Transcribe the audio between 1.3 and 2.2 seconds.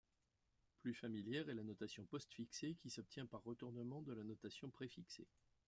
est la notation